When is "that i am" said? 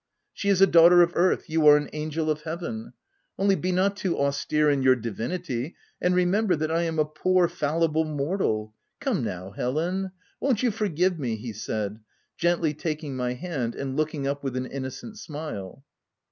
6.55-6.97